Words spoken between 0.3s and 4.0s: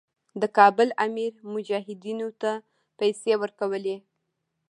د کابل امیر مجاهدینو ته پیسې ورکولې.